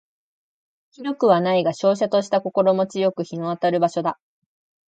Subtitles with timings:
[0.93, 4.19] 広くはないが瀟洒とした心持ち好く日の当たる所だ